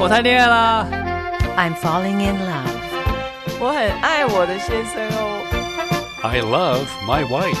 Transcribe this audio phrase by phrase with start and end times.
[0.00, 0.86] 我谈恋爱啦。
[1.56, 2.70] I'm falling in love.
[3.58, 5.42] 我很爱我的先生哦。
[6.22, 7.58] I love my wife.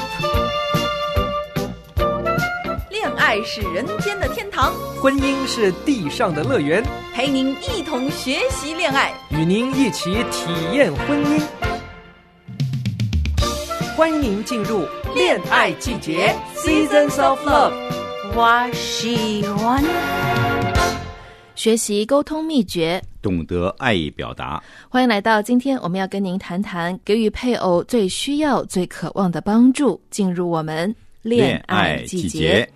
[2.90, 4.72] 恋爱是人间的天堂，
[5.02, 9.12] 婚姻是地上的乐园，陪您一同学习恋爱。
[9.30, 11.42] 与您一起体验婚姻。
[13.96, 17.72] 欢迎您进入恋爱季节 （Seasons of Love）。
[18.32, 19.82] 我喜欢。
[21.58, 24.62] 学习沟通秘诀，懂得爱意表达。
[24.88, 30.00] 欢迎来到今天，我们要跟您谈谈给予配偶最需要、最渴望的帮助。
[30.08, 32.66] 进入我们恋爱季节，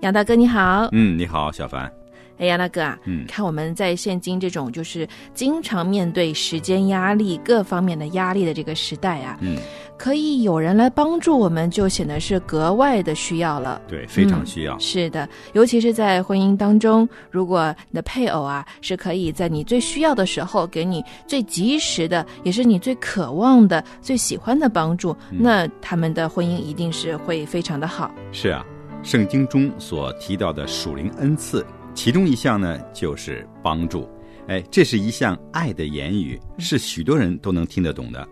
[0.00, 1.92] 杨大哥你好，嗯，你好，小凡。
[2.38, 9.58] 哎，杨大哥啊，嗯看我们在现今这种就是经常面对时间压力、各方面的压力的这个时代啊，嗯，
[10.02, 13.80] 可以有人来帮助我们，就显得是格外的需要了。
[13.86, 14.76] 对，非常需要。
[14.80, 28.12] 是的，尤其是在婚姻当中，如果你的配偶啊是可以在你最需要的时候给你最及时的，也是你最渴望的、最喜欢的帮助，嗯那他们的婚姻一定是会非常的好。
[28.32, 28.66] 是啊，
[29.04, 34.08] 圣经中所提到的属灵恩赐，其中一项呢就是帮助。
[34.48, 38.26] 哎，这是一项爱的言语，是许多人都能听得懂的。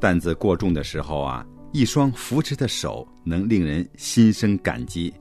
[0.00, 5.12] 担子过重的时候啊，一双扶持的手能令人心生感激。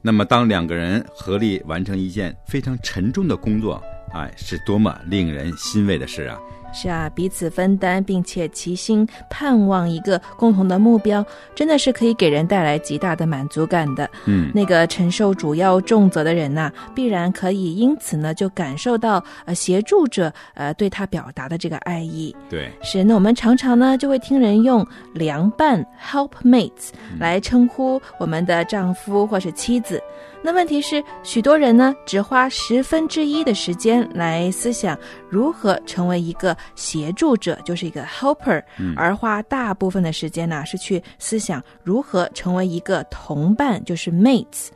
[0.00, 6.38] 那么，当两个人合力完成一件非常沉重的工作，哎，是多么令人欣慰的事啊！
[6.72, 11.24] 是啊，彼此分担，并且齐心盼望一个共同的目标，
[11.54, 14.08] 真的是可以给人带来极大的满足感的。
[14.26, 22.34] 嗯，那个承受主要重责的人呐、必然可以因此呢，就感受到呃协助者呃对他表达的这个爱意。
[22.50, 30.00] 对，是，那我们常常呢就会听人用良伴 （helpmates） 来称呼我们的丈夫或是妻子。
[30.42, 34.96] 那问题是，许多人呢只花十分之一的时间来思想
[35.28, 38.62] 如何成为一个协助者，就是一个 helper，、
[38.96, 44.68] 而花大部分的时间呢是去思想如何成为一个同伴，就是 mates。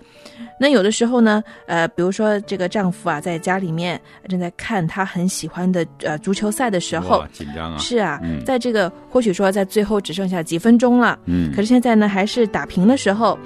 [0.58, 7.78] 那有的时候呢，呃，比如说这个丈夫啊，在家里面正在看他很喜欢的呃足球赛的时候，紧张啊！
[7.78, 13.38] 是啊，嗯在这个或许说在最后只剩下几分钟了，嗯可是现在呢还是打平的时候，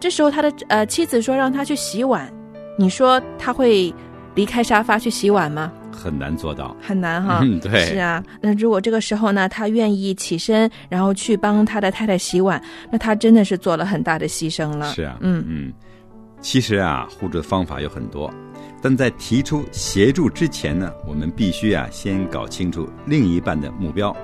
[0.00, 2.32] 这时候他的呃妻子说让他去洗碗，
[2.78, 3.94] 你说他会
[4.34, 5.70] 离开沙发去洗碗吗？
[5.92, 6.74] 很难做到。
[6.80, 7.40] 很难哈。
[7.42, 14.92] 嗯，对，是啊，那如果这个时候呢，他愿意起身，然后去帮他的太太洗碗，那他真的是做了很大的牺牲了。
[14.94, 15.72] 是啊，嗯嗯，
[16.40, 18.32] 其实啊，互助的方法有很多，
[18.80, 24.16] 但在提出协助之前呢，我们必须啊先搞清楚另一半的目标，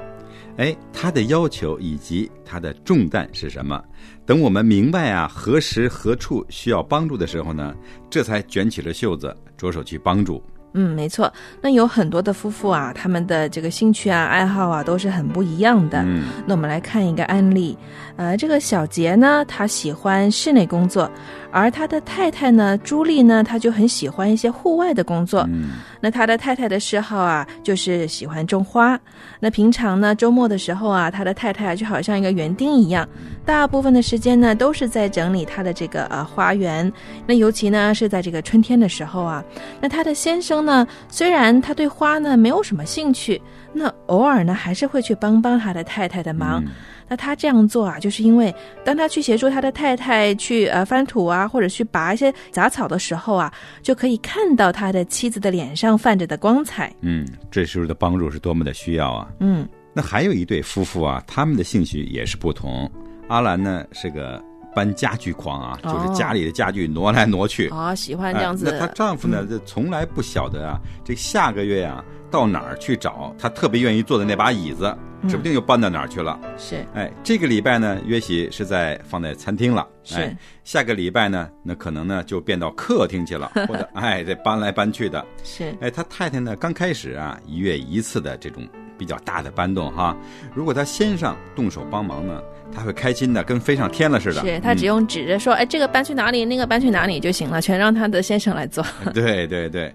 [0.58, 3.82] 哎，他的要求以及他的重担是什么。
[4.24, 7.74] 等我们明白啊何时何处需要帮助的时候呢，
[8.08, 10.42] 这才卷起了袖子，着手去帮助。
[10.78, 11.32] 嗯，没错。
[11.62, 16.02] 那有很多的夫妇啊，他们的这个兴趣啊、爱好啊都是很不一样的。
[16.04, 17.76] 嗯那我们来看一个案例，
[18.16, 21.10] 呃，这个小杰呢，他喜欢室内工作，
[21.50, 25.46] 而他的太太呢，朱莉呢，她就很喜欢一些户外的工作。
[25.50, 29.00] 嗯那他的太太的嗜好啊，就是喜欢种花。
[29.40, 33.08] 那平常呢，周末的时候啊，他的太太就好像一个园丁一样，
[33.44, 36.92] 大部分的时间呢都是在整理他的这个呃花园。
[37.26, 39.42] 那尤其呢是在这个春天的时候啊，
[39.80, 43.40] 那他的先生呢，虽然他对花呢没有什么兴趣，
[43.72, 46.62] 那偶尔呢还是会去帮帮他的太太的忙。
[46.62, 46.70] 嗯
[47.08, 48.52] 那他这样做啊，就是因为
[48.84, 56.92] 当他去协助他的太太去呃翻土啊，或者去拔一些杂草的时候啊，就可以看到他的妻子的脸上泛着的光彩。
[57.02, 59.28] 嗯，这时候的帮助是多么的需要啊！
[59.38, 62.90] 嗯，那还有一对夫妇啊，他们的兴趣也是不同。
[63.28, 64.42] 阿兰呢是个
[64.76, 67.70] 搬家具狂啊，哦就是家里的家具挪来挪去。
[67.70, 68.68] 哦，喜欢这样子。
[68.68, 76.38] 哎那她丈夫呢，就从来不晓得啊，这下个月啊到哪儿去找他特别愿意坐的那把椅子，嗯指不定又搬到哪儿去了。
[76.58, 79.86] 是哎，这个礼拜呢，约喜是在放在餐厅了。
[80.04, 85.24] 是哎，下个礼拜呢，那可能呢就变到客厅去了， 或者哎，这搬来搬去的。
[85.42, 88.62] 是，哎，他太太呢，刚开始啊，一月一次的这种
[88.98, 90.14] 比较大的搬动哈，
[90.54, 94.40] 如果他先生动手帮忙呢，他会开心的跟飞上天了似的。
[94.42, 98.84] 是他只嗯、用指着说，哎，这个搬去哪里，那个搬去哪里就行了，全让他的先生来做。
[99.14, 99.92] 对对对。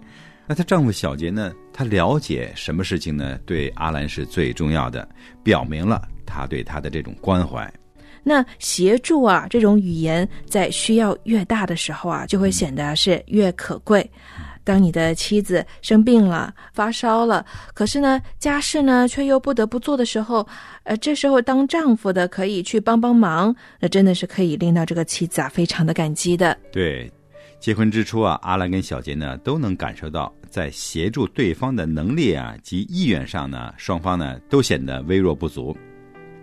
[0.48, 1.54] 那她丈夫小杰呢？
[1.72, 3.40] 他了解什么事情呢？
[3.46, 5.08] 对阿兰是最重要的，
[5.44, 7.72] 表明了他对她的这种关怀。
[8.24, 14.10] 那协助啊，这种语言在需要越大的时候啊，就会显得是越可贵。
[14.64, 20.48] 当你的妻子生病了、发烧了，可是呢，家事呢却又不得不做的时候，
[20.84, 26.58] 呃，这时候当丈夫的可以去帮帮忙，那真的是可以令到这个妻子啊非常的感激的。
[26.72, 27.12] 对，
[27.60, 35.76] 结婚之初啊，阿兰跟小杰呢都能感受到，在协助对方的能力啊及意愿上呢，双方呢都显得微弱不足。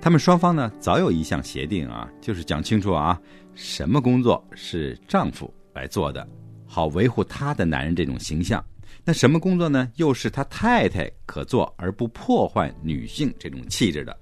[0.01, 3.21] 他们双方呢早有一项协定啊，就是讲清楚啊，
[3.55, 6.27] 什么工作是丈夫来做的，
[6.69, 8.65] 好维护他的男人这种形象。
[9.05, 14.15] 那什么工作呢，又是他太太可做而不破坏女性这种气质的。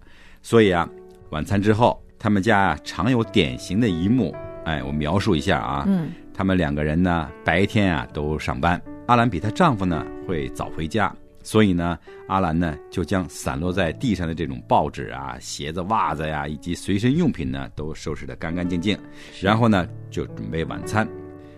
[0.42, 0.88] 所以啊，
[1.30, 4.34] 晚餐之后，他们家啊常有典型的一幕，
[4.64, 5.84] 哎，我描述一下啊。
[5.88, 6.12] 嗯。
[6.32, 8.80] 他们两个人呢，白天啊都上班。
[9.06, 18.96] 阿兰比她丈夫呢会早回家，所以呢，阿兰呢就将散落在地上的这种报纸啊、鞋子、袜子呀，以及随身用品呢，都收拾得干干净净。
[19.40, 21.08] 然后呢，就准备晚餐。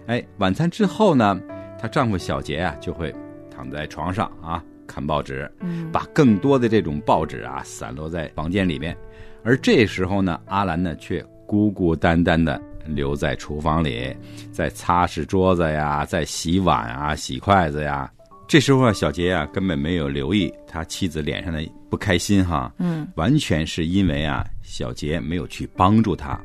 [0.08, 1.40] 哎，晚餐之后呢，
[1.78, 3.14] 她丈夫小杰啊就会
[3.50, 5.50] 躺在床上啊看报纸，
[5.92, 8.96] 把更多的这种报纸啊散落在房间里面。
[9.44, 12.60] 而这时候呢，阿兰呢却孤孤单单的。
[12.94, 14.16] 留在厨房里，
[14.50, 18.10] 在擦拭桌子呀，在洗碗啊、洗筷子呀。
[18.46, 21.60] 这时候啊，小杰啊根本没有留意他妻子脸上的
[21.90, 26.40] 不开心哈，嗯，完全是因为啊，小杰没有去帮助他。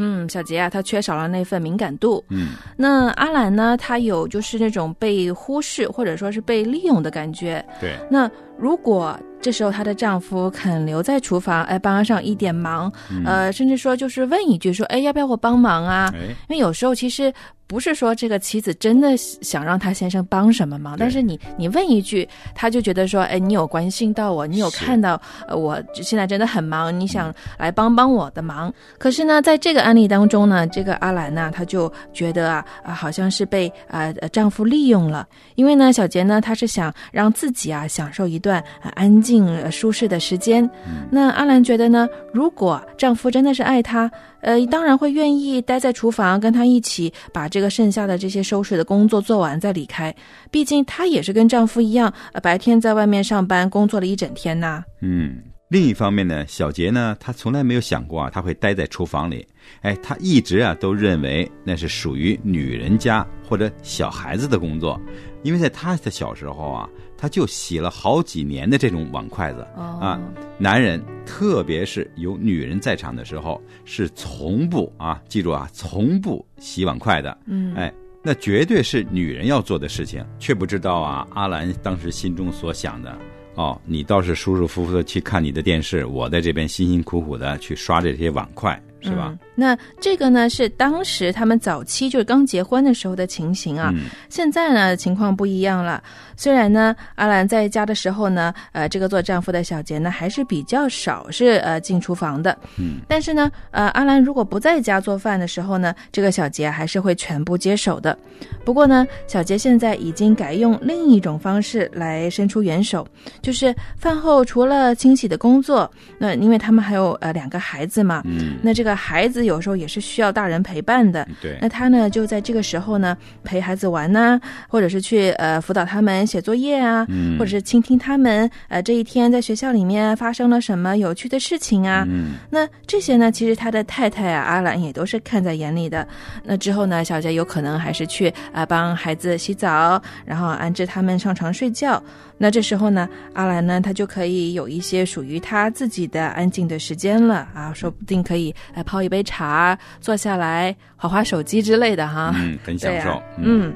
[0.00, 2.24] 嗯，小杰啊，他缺少了那份敏感度。
[2.28, 7.64] 嗯，那阿兰呢，他有就是那种被忽视或者说是被利用的感觉。
[7.80, 9.18] 对，那如果。
[9.40, 12.92] 这时候，她的丈夫肯留在厨房，哎，帮上一点忙，
[13.24, 16.12] 呃，甚至说就是问一句，说，哎，要不要我帮忙啊？
[16.48, 17.32] 因为有时候其实。
[17.68, 28.72] 不是说这个妻子真的想让她先生帮什么忙，但是你你问一句，他就觉得说，哎，你有关心到我，你有看到，呃，我现在真的很忙，你想来帮帮我的忙。
[28.96, 38.64] 可是呢，在这个案例当中呢，这个阿兰呢，她就觉得啊啊，好像是被啊丈夫利用了，因为呢，小杰呢，他是想让自己啊享受一段
[38.94, 40.68] 安静舒适的时间。
[41.10, 44.10] 那阿兰觉得呢，如果丈夫真的是爱她。
[44.40, 50.14] 呃，当然会愿意待在厨房，跟她一起把这个剩下的这些收拾的工作做完再离开。
[50.48, 54.84] 毕竟她也是跟丈夫一样，呃白天在外面上班工作了一整天呐。
[55.00, 59.44] 嗯，另一方面呢，小杰呢，他从来没有想过啊，他会待在厨房里。
[59.82, 65.00] 哎，他一直啊都认为那是属于女人家或者小孩子的工作，
[65.42, 66.88] 因为在他的小时候啊。
[67.18, 70.20] 他就洗了好几年的这种碗筷子啊，
[70.56, 77.36] 男人特别是有女人在场的时候，是从不啊，记住啊，从不洗碗筷的。
[77.46, 77.92] 嗯，哎，
[78.22, 83.18] 那绝对是女人要做的事情，却不知道啊，阿兰当时心中所想的
[83.56, 88.80] 哦，你倒是舒舒服服的去看你的电视，我在这边辛辛苦苦的去刷这些碗筷。
[89.00, 89.36] 是吧？
[89.54, 93.92] 那这个呢是当时他们早期就是刚结婚的时候的情形啊。
[94.28, 96.02] 现在呢情况不一样了。
[96.36, 102.56] 虽然呢阿兰在家的时候呢，呃，这个做丈夫的小杰呢还是比较少是呃进厨房的。
[102.76, 103.00] 嗯。
[103.08, 108.16] 但是呢，呃，阿兰如果不在家做饭的时候呢，这个小杰还是会全部接手的。
[108.64, 113.06] 不过呢，小杰现在已经改用另一种方式来伸出援手，
[113.42, 118.87] 就是饭后除了清洗的工作，那因为他们还有呃两个孩子嘛，嗯，那这个。
[118.94, 121.58] 孩子有时候也是需要大人陪伴的，对。
[121.60, 132.34] 那他呢，就在这个时候呢，陪孩子玩呢，或者是去呃辅导他们写作业啊，嗯，或者是倾听他们呃这一天在学校里面发生了什么有趣的事情啊，嗯。
[132.50, 136.06] 那这些呢，其实他的太太啊阿兰也都是看在眼里的。
[136.44, 142.02] 那之后呢，小杰有可能还是去啊帮孩子洗澡，然后安置他们上床睡觉。
[142.40, 152.32] 那这时候呢，阿兰呢，他就可以有一些属于他自己的安静的时间了啊，说不定可以来泡一杯茶，坐下来划划手机之类的哈。
[152.36, 153.20] 嗯，很享受。
[153.38, 153.74] 嗯，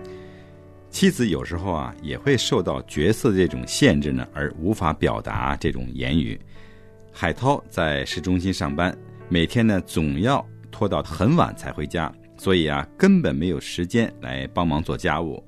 [0.91, 6.41] 妻子有时候啊，也会受到角色的这种限制呢，而无法表达这种言语。
[7.13, 8.97] 海涛在市中心上班，
[9.29, 15.43] 每天呢总要拖到很晚才回家，所以啊，根本没有时间来帮忙做家务。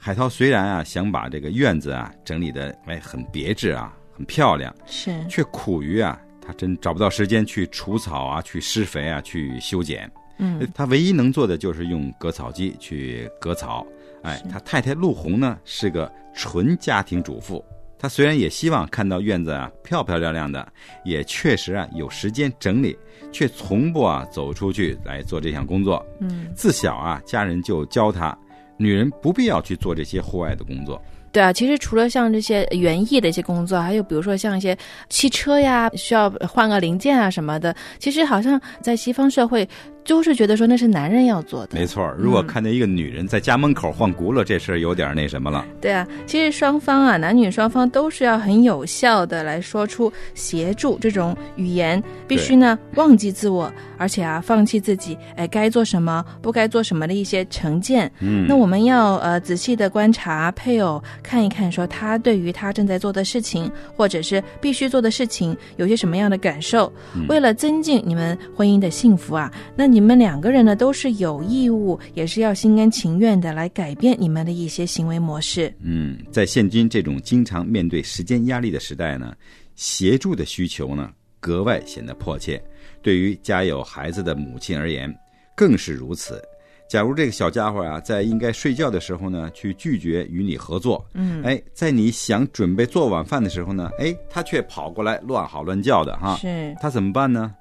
[0.00, 10.10] 海涛虽然啊想把这个院子啊整理的哎很别致啊很漂亮，是，却苦于啊他真找不到时间去除草啊去施肥啊去修剪。
[10.38, 13.84] 嗯，他唯一能做的就是用割草机去割草。
[14.22, 17.64] 哎，他太太陆红呢是个纯家庭主妇，
[17.98, 20.72] 她虽然也希望看到院子啊漂漂亮亮的，
[21.04, 22.96] 也确实啊有时间整理，
[23.32, 26.04] 却从不啊走出去来做这项工作。
[26.20, 28.36] 嗯，自小啊家人就教他。
[28.78, 30.98] 女人不必要去做这些户外的工作。
[31.30, 34.74] 对啊，其实除了像这些园艺的一些工作，还有比如说像一些
[35.10, 39.68] 汽车呀，需要换个零件啊什么的，其实好像在西方社会。
[40.08, 41.78] 就是觉得说那是男人要做的。
[41.78, 45.66] 没错，如果看见一个女人在家门口换轱辘，这事儿有点那什么了。
[45.82, 58.10] 对啊，其实双方啊，男女双方都是要很有效的来说出协助这种语言，必须呢忘记自我，而且啊放弃自己，哎该做什么不该做什么的一些成见。
[58.20, 66.90] 嗯，那我们要呃仔细的观察配偶，看一看说他对于他正在做的事情，或者是必须做的事情，有些什么样的感受。
[67.28, 75.72] 为了增进你们婚姻的幸福啊，那你们两个人呢都是有义务，也是要心甘情愿的来改变你们的一些行为模式。
[75.80, 79.34] 嗯，在现今这种经常面对时间压力的时代呢，
[79.76, 82.62] 协助的需求呢格外显得迫切。
[83.02, 85.14] 对于家有孩子的母亲而言，
[85.56, 86.42] 更是如此。
[86.88, 97.54] 假如这个小家伙啊，在应该睡觉的时候呢，去拒绝与你合作，嗯，哎，在你想准备做晚饭的时候呢，哎，他却跑过来乱嚎乱叫的哈，是他怎么办呢？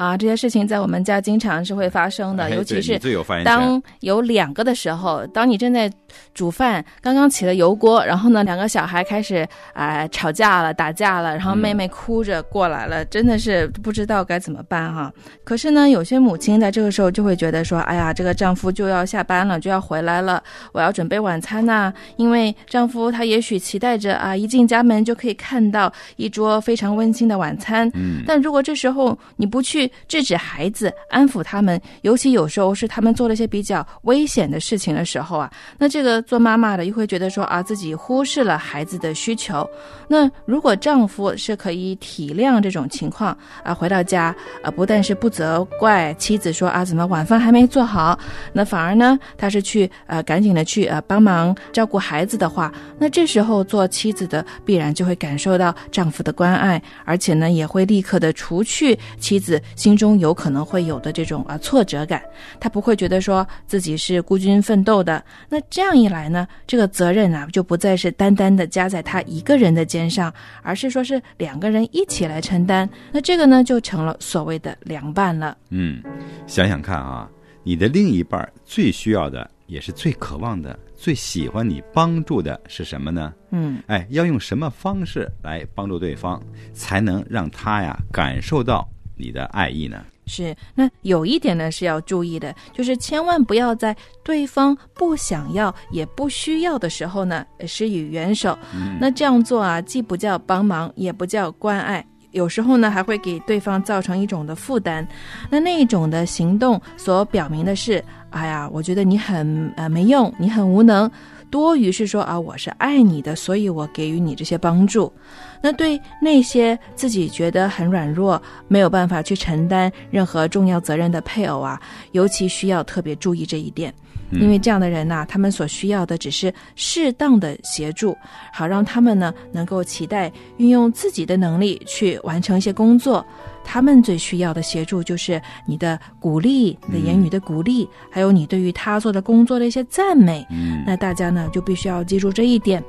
[0.00, 2.98] 啊，这些事情在我们家经常是会发生的，哎尤其是
[3.44, 5.92] 当有两个的时候，当你正在
[6.32, 15.12] 煮饭，刚刚起了油锅，然后呢，两个小孩开始啊、吵架了、打架了，然后妹妹哭着过来了，真的是不知道该怎么办哈。
[15.44, 20.42] 可是呢，有些母亲在这个时候就会觉得说，哎呀，这个丈夫就要下班了，就要回来了，
[20.72, 39.68] 我要准备晚餐呐、因为丈夫他也许期待着啊，一进家门就可以看到一桌非常温馨的晚餐，嗯，但如果这时候你不去制止孩子、安抚他们，尤其有时候是他们做了一些比较危险的事情的时候啊，那这个做妈妈的又会觉得说啊，自己忽视了孩子的需求。
[40.08, 48.18] 那如果丈夫是可以体谅这种情况啊，回到家啊，不但是不责怪妻子说啊，怎么晚饭还没做好，
[48.52, 62.22] 那反而呢，他是去呃赶紧的去呃帮忙照顾孩子的话，那这时候做妻子的必然就会感受到丈夫的关爱，而且呢，也会立刻的除去妻子心中有可能会有的这种啊挫折感，
[62.60, 65.24] 他不会觉得说自己是孤军奋斗的。
[65.48, 70.30] 那这样一来呢，这个责任啊就不再是单单的加在他一个人的肩上，
[70.62, 72.86] 而是说是两个人一起来承担。
[73.10, 75.56] 那这个呢，就成了所谓的凉拌了。
[75.70, 76.02] 嗯，
[76.46, 77.26] 想想看啊，
[77.62, 83.32] 你的另一半最需要的，也是最渴望的、最喜欢你帮助的是什么呢？
[83.50, 86.38] 嗯，哎，要用什么方式来帮助对方，
[86.74, 88.86] 才能让他呀感受到
[89.20, 90.02] 你的爱意呢？
[90.26, 98.56] 是，那有一点呢是要注意的，就是千万不要在对方不想要也不需要的时候呢呃施以援手。
[99.00, 102.04] 那这样做啊，既不叫帮忙，也不叫关爱。
[102.30, 105.04] 有时候呢，还会给对方造成一种的负担。
[105.50, 108.00] 那那一种的行动所表明的是，
[108.30, 111.10] 哎呀，我觉得你很呃没用，你很无能，
[111.50, 115.12] 多于是说啊，我是爱你的，所以我给予你这些帮助。
[115.60, 121.80] 那对那些自己觉得很软弱，没有办法去承担任何重要责任的配偶啊，
[122.12, 123.92] 尤其需要特别注意这一点。
[124.32, 128.16] 因为这样的人呐、他们所需要的只是适当的协助，
[128.52, 133.26] 好让他们呢能够期待运用自己的能力去完成一些工作。
[133.64, 140.46] 他们最需要的协助就是你的鼓励、你的言语的鼓励，还有你对于他做的工作的一些赞美。
[140.50, 142.82] 嗯，那大家呢就必须要记住这一点。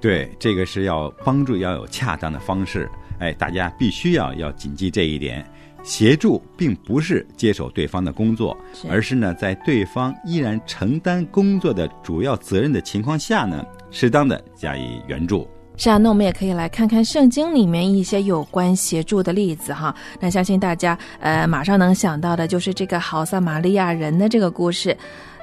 [0.00, 2.88] 对，这个是要帮助要有恰当的方式。
[3.18, 5.44] 哎，大家必须要要谨记这一点。
[5.82, 15.48] 协助并不是接手对方的工作，是而是呢，在对方依然承担工作的主要责任的情况下呢，适当的加以援助。
[15.76, 19.94] 是啊，那我们也可以来看看圣经里面一些有关协助的例子哈。
[20.18, 24.96] 那相信大家呃马上能想到的就是这个好撒玛利亚人的这个故事。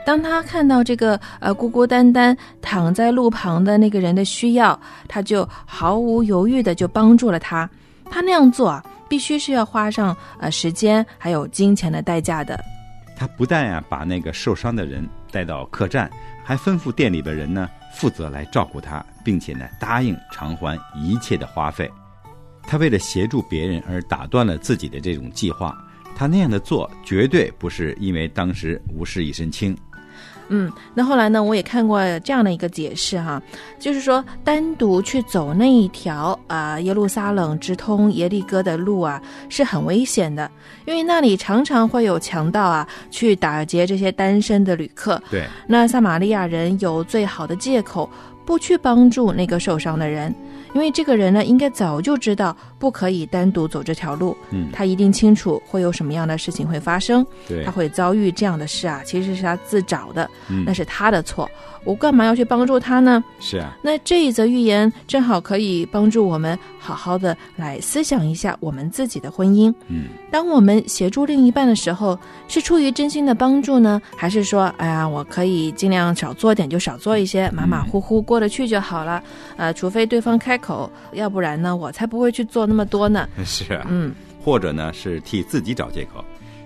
[0.05, 7.69] 当他看到这个呃孤孤单单躺在路旁的那个人的需要，他就毫无犹豫的就帮助了他。
[8.11, 12.59] 他那样做啊，必须是要花上呃时间还有金钱的代价的。
[13.15, 16.09] 他不但呀、把那个受伤的人带到客栈，
[16.43, 21.89] 还吩咐店里的人呢负责来照顾他，并且呢答应偿还一切的花费。
[22.63, 25.77] 他为了协助别人而打断了自己的这种计划，
[26.15, 29.77] 他那样的做绝对不是因为当时无事一身轻。
[30.49, 33.41] 嗯，那后来呢，我也看过这样的一个解释哈，
[33.79, 40.49] 就是说单独去走那一条啊、耶路撒冷直通耶利哥的路啊，是很危险的，
[40.85, 45.21] 因为那里常常会有强盗啊去打劫这些单身的旅客。
[45.29, 48.09] 对，那撒玛利亚人有最好的借口
[48.45, 50.33] 不去帮助那个受伤的人，
[50.73, 57.63] 因为这个人呢，应该早就知道不可以单独走这条路，嗯，他一定清楚会有什么样的事情会发生，对。
[57.63, 60.65] 他，会遭遇这样的事啊，其实是他自找的，嗯。
[60.65, 61.49] 那是他的错，
[61.85, 63.23] 我干嘛要去帮助他呢？
[63.39, 69.73] 是啊，那这一则寓言正好可以帮助我们好好的来思想一下我们自己的婚姻。
[69.87, 79.23] 嗯，当我们协助另一半的时候，是出于真心的帮助呢，还是说，哎呀，我可以尽量少做点就少做一些，马马虎虎过得去就好了？
[79.55, 83.29] 呃，除非对方开口，要不然呢，我才不会去做那么多呢。
[83.45, 84.11] 是啊，嗯，
[84.43, 86.25] 或者呢是替自己找借口，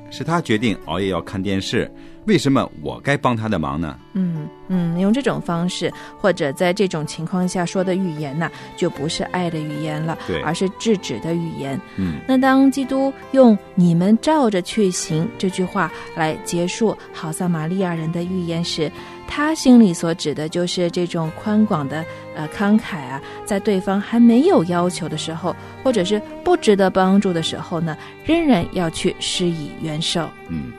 [0.10, 1.92] 是他决定熬夜要看电视，
[2.28, 4.00] 为什么我该帮他的忙呢？
[4.14, 11.78] 嗯嗯，用这种方式，或者在这种情况下说的语言呢，就不是爱的语言了，对而是制止的语言。
[11.98, 18.90] 嗯，那当基督用“你们照着去行”这句话来结束好撒玛利亚人的预言时，
[19.28, 22.04] 他心里所指的就是这种宽广的
[22.36, 30.28] 呃慷慨啊，在对方还没有要求的时候，或者是不值得帮助的时候呢，仍然要去施以援手。
[30.50, 30.72] 嗯，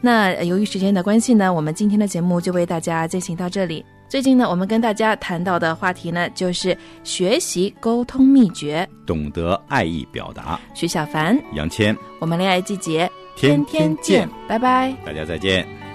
[0.00, 3.84] 那呃由于时间的关系呢，我们今天的节目就为大家进行到这里。
[4.08, 8.88] 最近呢，我们跟大家谈到的话题呢，就是学习沟通秘诀。
[9.04, 10.60] 懂得爱意表达。
[10.74, 14.94] 徐小凡，杨谦，我们恋爱季节天天见，拜拜。
[15.04, 15.85] 大家再见。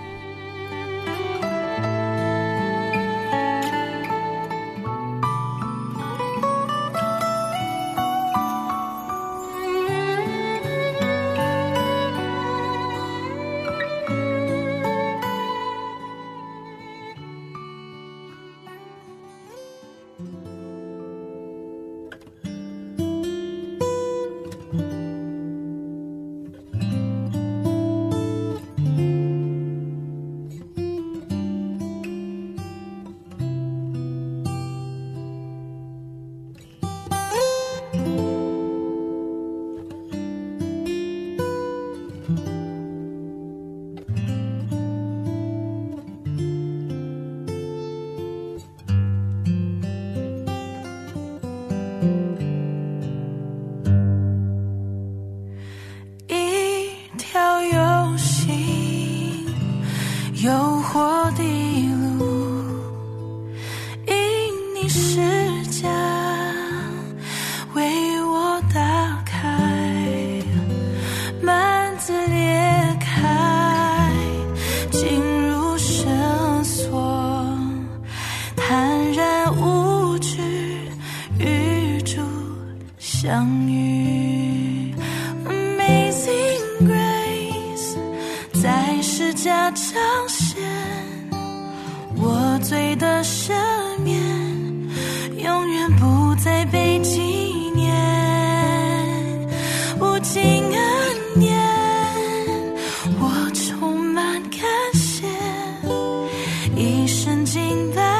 [106.76, 108.11] 一身金白。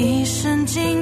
[0.00, 0.99] 一身静。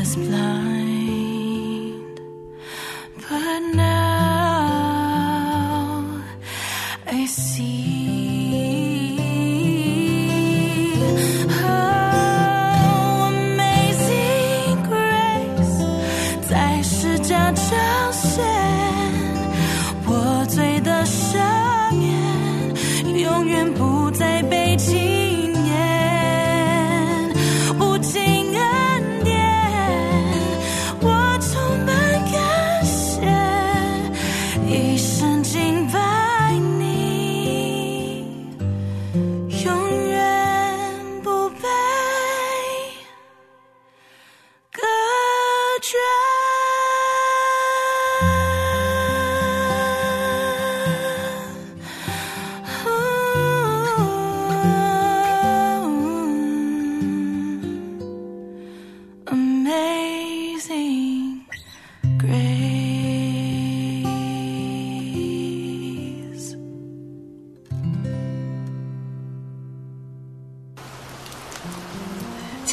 [0.00, 0.79] was blind.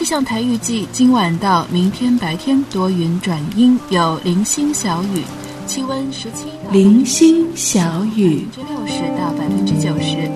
[0.08, 5.22] 象台预计今晚到明天白天多云转阴，有零星小雨，
[5.66, 10.32] 气温十七零星小雨百分之六十到百分之九十，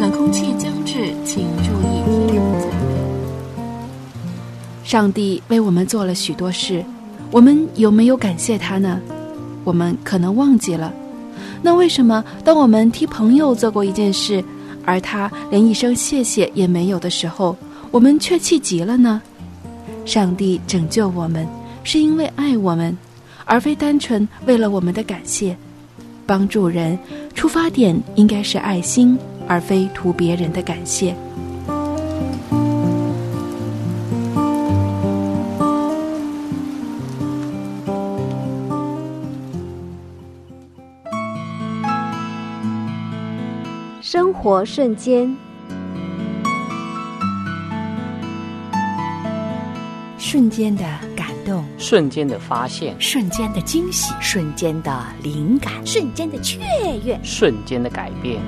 [0.00, 2.04] 冷空气将至，请注意。
[4.84, 6.84] 上帝为我们做了许多事，
[7.32, 9.00] 我们有没有感谢他呢？
[9.64, 10.94] 我们可能忘记了。
[11.62, 14.44] 那为什么当我们替朋友做过一件事，
[14.84, 17.56] 而他连一声谢谢也没有的时候，
[17.90, 19.22] 我们却气急了呢？
[20.04, 21.46] 上帝拯救我们，
[21.82, 22.96] 是因为爱我们，
[23.44, 25.56] 而非单纯为了我们的感谢。
[26.26, 26.98] 帮助人，
[27.34, 29.18] 出发点应该是爱心，
[29.48, 31.14] 而非图别人的感谢。
[44.00, 45.36] 生活瞬间，
[50.36, 50.84] 瞬间的
[51.16, 56.60] 感动，瞬间的发现，瞬间的惊喜，瞬间的灵感，瞬间的雀
[57.02, 58.38] 跃，瞬间的改变。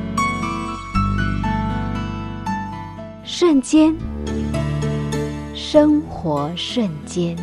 [3.24, 3.96] 瞬间，
[5.55, 7.35] 生活瞬间。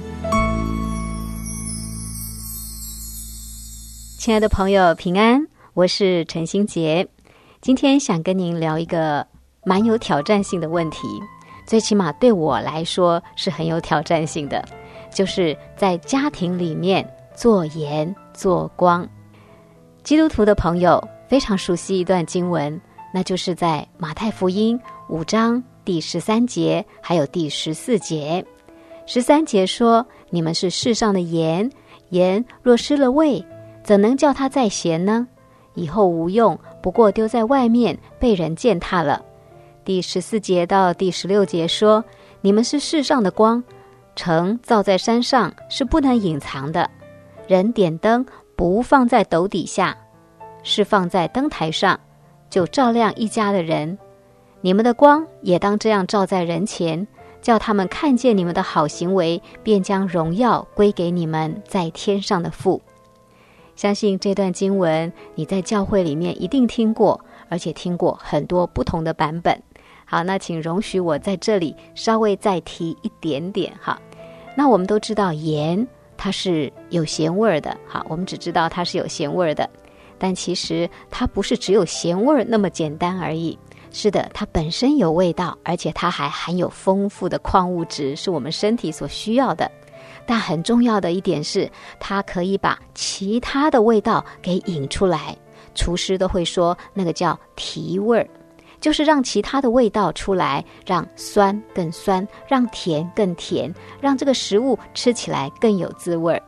[4.19, 7.07] 亲爱的朋友，平安，我是陈新杰。
[7.61, 9.25] 今天想跟您聊一个
[9.65, 10.99] 蛮有挑战性的问题，
[11.65, 14.63] 最起码对我来说是很有挑战性的，
[15.11, 19.07] 就是在家庭里面做盐做光。
[20.03, 22.79] 基督徒的朋友非常熟悉一段经文，
[23.13, 28.45] 那就是在马太福音五章第十三节，还有第十四节。
[29.07, 31.69] 十三节说：“你们是世上的盐，
[32.09, 33.43] 盐若失了味，
[33.83, 35.27] 怎能叫它再咸呢？
[35.73, 39.23] 以后无用。”不过丢在外面，被人践踏了。
[39.85, 42.03] 第十四节到第十六节说
[42.41, 43.63] ：“你们是世上的光，
[44.15, 46.89] 城造在山上是不能隐藏的。
[47.47, 49.95] 人点灯不放在斗底下，
[50.63, 51.99] 是放在灯台上，
[52.49, 53.95] 就照亮一家的人。
[54.59, 57.07] 你们的光也当这样照在人前，
[57.39, 62.81] 叫他们看见你们的好行为，便将荣耀归给你们在天上的父。”
[63.75, 67.19] 相信这段经文你在教会里面一定听过，
[67.49, 69.61] 而且听过很多不同的版本。
[70.05, 73.99] 好，那请容许我在这里稍微再提一点点哈。
[74.55, 79.69] 那我们都知道盐它是有咸味儿的，好，我们只知道它是有咸味儿的，
[80.17, 83.57] 但其实它不是只有咸味儿那么简单而已。
[83.91, 89.69] 是的，它本身有味道，而且它还含有丰富的矿物质，是我们身体所需要的。
[90.25, 95.35] 但很重要的一点是，它可以把其他的味道给引出来。
[95.75, 98.27] 厨师都会说，那个叫提味儿，
[98.79, 106.41] 就是让其他的味道出来，让酸更酸，让甜更甜，让这个食物吃起来更有滋味儿。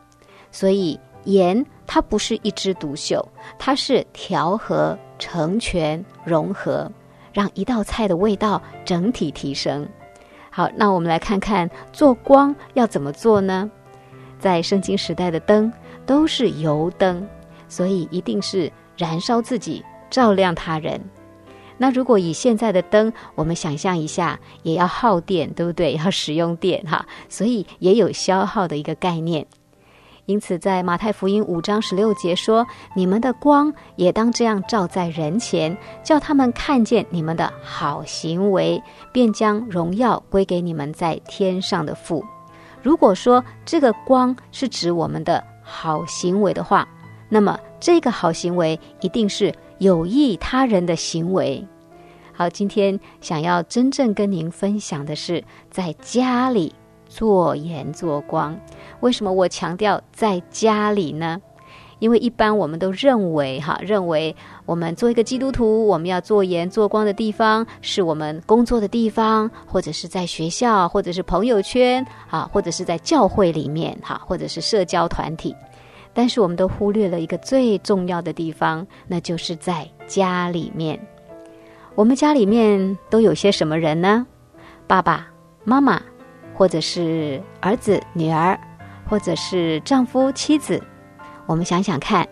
[0.52, 3.26] 所以盐它不是一枝独秀，
[3.58, 6.92] 它是调和、成全、融合，
[7.34, 9.88] 让一道菜的味道整体提升。
[10.50, 13.70] 好，那我们来看看做光要怎么做呢？
[14.40, 15.72] 在圣经时代的灯
[16.06, 17.28] 都是油灯，
[17.68, 21.00] 所以一定是燃烧自己，照亮他人。
[21.78, 25.94] 那如果以现在的灯，我们想象一下，也要耗电，对不对？
[25.94, 29.46] 要使用电哈，所以也有消耗的一个概念。
[30.26, 38.82] 因此，在马太福音五章十六节说：“你们的光也当这样照在人前，叫他们看见你们的好行为，
[39.14, 42.26] 便将荣耀归给你们在天上的父。”
[42.84, 46.86] 如果说这个光是指我们的好行为的话，
[47.30, 51.66] 那么这个好行为一定是有益他人的行为。
[52.34, 56.74] 好，今天想要真正跟您分享的是，在家里
[57.08, 58.56] 做盐做光。
[59.00, 61.42] 为什么我强调在家里呢？
[62.00, 64.36] 因为一般我们都认为，哈，认为
[64.68, 75.56] 我们做一个基督徒，我们要做盐做光的地方是我们工作的地方，或者是在学校，或者是朋友圈，啊，或者是在教会里面，哈，或者是社交团体。
[76.18, 81.00] 但是我们都忽略了一个最重要的地方，那就是在家里面。
[81.94, 84.26] 我们家里面都有些什么人呢？
[84.88, 85.28] 爸爸
[85.64, 86.02] 妈妈，
[86.56, 88.60] 或者是儿子女儿，
[89.08, 90.82] 或者是丈夫妻子。
[91.46, 92.28] 我们想想看，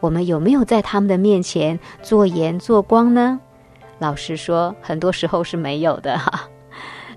[0.00, 3.38] 我们有没有在他们的面前做盐做光呢？
[3.98, 6.48] 老实说，很多时候是没有的哈。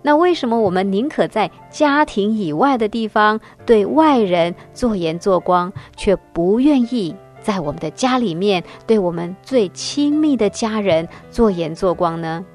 [0.02, 12.46] 那为什么我们宁可在家庭以外的地方对外人做盐做光，却不愿意在我们的家里面对我们最亲密的家人做盐做光呢？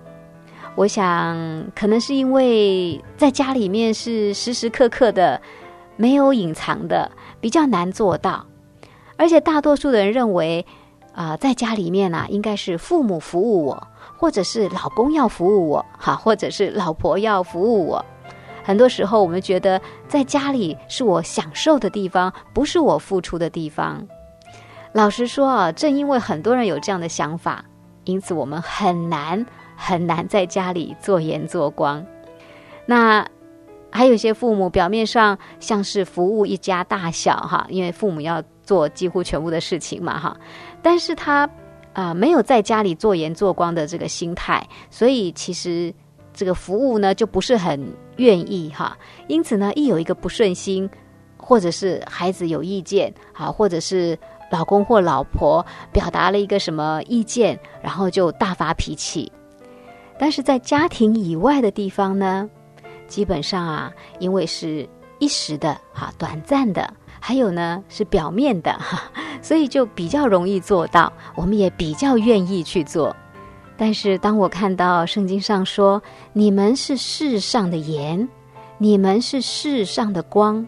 [0.74, 1.36] 我想，
[1.76, 5.40] 可能是因为在家里面是时时刻刻的，
[5.96, 8.44] 没有隐藏的，比较难做到。
[9.16, 10.66] 而且大多数的人认为，
[11.12, 18.04] 啊，在家里面呢，应该是父母服务我，或者是老公要服务我，哈， 或者是老婆要服务我。
[18.62, 24.06] 很多时候，我们觉得在家里是我享受的地方，不是我付出的地方。
[24.92, 27.64] 老实说啊，正因为很多人有这样的想法，
[28.04, 29.44] 因此我们很难
[29.76, 32.04] 很难在家里做盐做光。
[32.86, 33.26] 那。
[33.96, 40.36] 还有些父母表面上像是服务一家大小哈，因为父母要做几乎全部的事情嘛哈，
[40.82, 41.48] 但是他
[41.94, 45.94] 啊没有在家里做盐做光的这个心态，所以其实
[46.34, 47.80] 这个服务呢就不是很
[48.16, 48.98] 愿意哈。
[49.28, 50.90] 因此呢，一有一个不顺心，
[51.38, 54.18] 或者是孩子有意见啊，或者是
[54.50, 59.32] 老公或老婆表达了一个什么意见，然后就大发脾气。
[60.18, 62.48] 但是在家庭以外的地方呢？
[63.06, 66.92] 基本上啊，因为是一时的哈，短暂的，
[67.26, 69.10] 还有呢是表面的哈，
[69.40, 73.16] 所以就比较容易做到，我们也比较愿意去做。
[73.78, 76.02] 但是当我看到圣经上说
[76.34, 78.28] “你们是世上的盐，
[78.76, 80.66] 你们是世上的光”，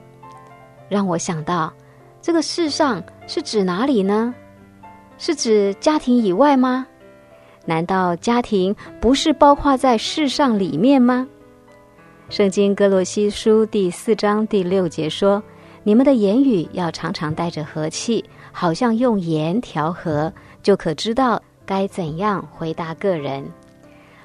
[0.89, 1.71] 让我想到
[2.23, 4.35] 这个世上是指哪里呢？
[5.19, 6.87] 是指家庭以外吗？
[7.67, 11.29] 难道家庭不是包括在世上里面吗？
[12.31, 15.43] 圣经哥罗西书第四章第六节说
[15.87, 23.49] ：“你们的言语要常常带着和气，好像用盐调和，就可知道该怎样回答个人，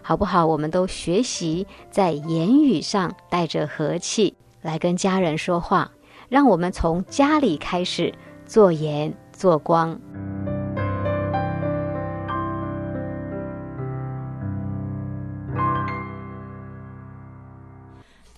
[0.01, 5.91] 好不好？”我们都学习在言语上带着和气来跟家人说话，
[6.29, 8.11] 让我们从家里开始
[8.47, 9.95] 做盐做光。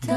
[0.02, 0.12] 是